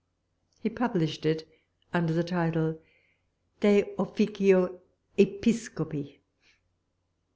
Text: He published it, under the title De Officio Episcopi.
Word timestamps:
He 0.63 0.69
published 0.69 1.27
it, 1.27 1.47
under 1.93 2.11
the 2.11 2.23
title 2.23 2.81
De 3.59 3.85
Officio 3.99 4.79
Episcopi. 5.15 6.19